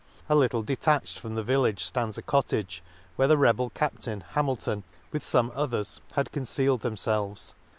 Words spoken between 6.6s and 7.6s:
themfelves.